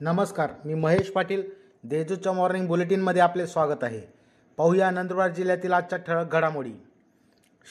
[0.00, 1.42] नमस्कार मी महेश पाटील.
[1.84, 4.00] देजूच्या मॉर्निंग बुलेटिनमध्ये आपले स्वागत आहे.
[4.56, 6.72] पाहूया नंदुरबार जिल्ह्यातील आजच्या ठळक घडामोडी.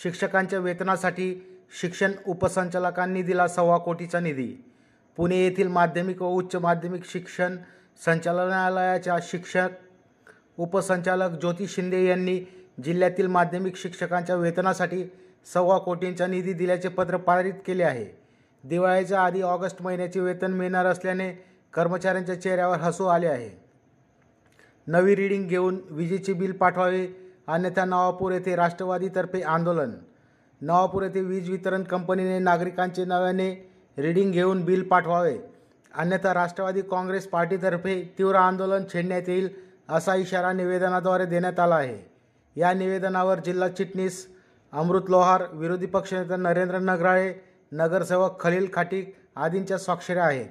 [0.03, 4.65] शिक्षकांच्या वेतनासाठी शिक्षण उपसंचालकांनी दिला सव्वा कोटीचा निधी.
[5.17, 7.57] पुणे येथील माध्यमिक व उच्च माध्यमिक शिक्षण
[8.05, 9.69] संचालनालयाच्या शिक्षक
[10.57, 12.39] उपसंचालक ज्योती शिंदे यांनी
[12.83, 15.03] जिल्ह्यातील माध्यमिक शिक्षकांच्या वेतनासाठी
[15.53, 18.05] सव्वा कोटींचा निधी दिल्याचे पत्र पारित केले आहे.
[18.63, 23.49] दिवाळीच्या आधी ऑगस्ट महिन्याचे वेतन मिळणार असल्याने कर्मचाऱ्यांच्या चेहऱ्यावर हसू आले आहे.
[24.87, 27.07] नवी रीडिंग घेऊन विजेचे बिल पाठवावे
[27.47, 29.91] अन्यथा नवापूर येथे राष्ट्रवादीतर्फे आंदोलन.
[30.61, 33.49] नवापूर येथे वीज वितरण कंपनीने नागरिकांचे नव्याने
[33.97, 35.37] रीडिंग घेऊन बिल पाठवावे
[35.93, 39.49] अन्यथा राष्ट्रवादी काँग्रेस पार्टीतर्फे तीव्र आंदोलन छेडण्यात येईल
[39.89, 41.97] असा इशारा निवेदनाद्वारे देण्यात आला आहे.
[42.55, 44.25] या निवेदनावर जिल्हा चिटणीस
[44.73, 47.33] अमृत लोहार विरोधी पक्षनेते नरेंद्र नगराळे
[47.71, 50.49] नगरसेवक खलील खाटीक आदींच्या स्वाक्षऱ्या आहेत.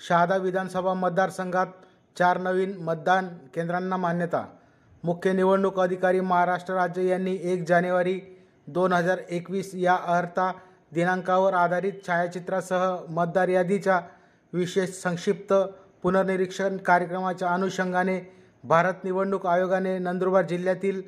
[0.00, 1.66] शहादा विधानसभा मतदारसंघात
[2.16, 4.44] चार नवीन मतदान केंद्रांना मान्यता.
[5.04, 8.20] मुख्य निवडणूक अधिकारी महाराष्ट्र राज्य यांनी एक जानेवारी
[8.66, 10.50] दोन हजार एकवीस या अर्हता
[10.92, 14.00] दिनांकावर आधारित छायाचित्रासह मतदार यादीच्या
[14.52, 15.52] विशेष संक्षिप्त
[16.02, 18.18] पुनर्निरीक्षण कार्यक्रमाच्या अनुषंगाने
[18.64, 21.00] भारत निवडणूक आयोगाने नंदुरबार जिल्ह्यातील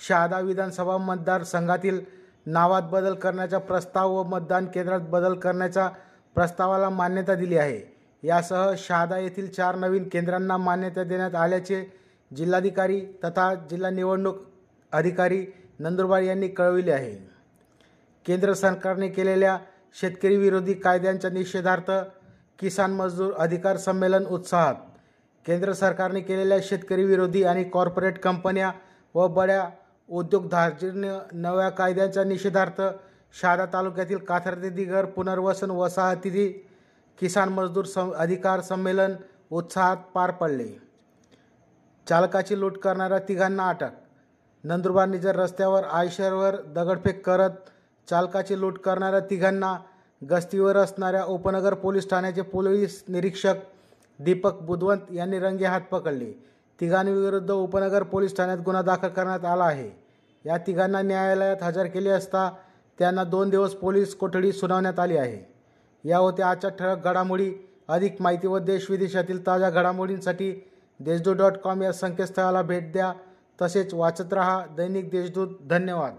[0.00, 2.00] शहादा विधानसभा मतदारसंघातील
[2.46, 5.88] नावात बदल करण्याचा प्रस्ताव व मतदान केंद्रात बदल करण्याच्या
[6.36, 7.97] प्रस्तावाला मान्यता दिली आहे.
[8.22, 11.84] यासह शहादा येथील चार नवीन केंद्रांना मान्यता देण्यात आल्याचे
[12.36, 14.38] जिल्हाधिकारी तथा जिल्हा निवडणूक
[14.92, 15.44] अधिकारी
[15.78, 17.14] नंदुरबार यांनी कळविले आहे.
[18.26, 19.58] केंद्र सरकारने केलेल्या
[20.00, 21.90] शेतकरी विरोधी कायद्यांच्या निषेधार्थ
[22.58, 24.74] किसान मजदूर अधिकार संमेलन उत्साहात
[25.46, 28.70] केंद्र सरकारने केलेल्या शेतकरी विरोधी आणि कॉर्पोरेट कंपन्या
[29.14, 29.68] व बड्या
[30.08, 32.82] उद्योगधार्जिन्य नव्या कायद्यांच्या निषेधार्थ
[33.40, 36.30] शहादा तालुक्यातील काथर्दे दिगर पुनर्वसन वसाहती
[37.18, 39.14] किसान मजदूर सं अधिकार संमेलन
[39.50, 40.68] उत्साहात पार पडले.
[42.08, 43.90] चालकाची लूट करणाऱ्या तिघांना अटक.
[44.64, 47.50] नंदुरबार निजर रस्त्यावर आयशरवर दगडफेक करत
[48.08, 49.76] चालकाची लूट करणाऱ्या तिघांना
[50.30, 53.54] गस्तीवर असणाऱ्या उपनगर पोलीस ठाण्याचे पोलीस निरीक्षक
[54.18, 56.32] दीपक बुधवंत यांनी रंगे हात पकडले.
[56.80, 59.90] तिघांविरुद्ध उपनगर पोलीस ठाण्यात गुन्हा दाखल करण्यात आला आहे.
[60.44, 62.50] या तिघांना न्यायालयात हजर केले असता
[62.98, 65.57] त्यांना दोन दिवस पोलीस कोठडी सुनावण्यात आली आहे.
[66.04, 67.52] या होत्या आजच्या ठळक घडामोडी.
[67.88, 70.70] अधिक माहिती व देशविदेशातील ताज्या घडामोडींसाठी
[71.00, 73.12] देशदूत डॉट कॉम या संकेतस्थळाला भेट द्या.
[73.62, 75.48] तसेच वाचत रहा दैनिक देशदूत.
[75.70, 76.14] धन्यवाद.